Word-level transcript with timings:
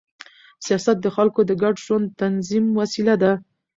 سیاست 0.65 0.97
د 1.01 1.07
خلکو 1.15 1.39
د 1.45 1.51
ګډ 1.63 1.75
ژوند 1.85 2.05
د 2.07 2.11
تنظیم 2.21 2.65
وسیله 2.79 3.15
ده 3.23 3.31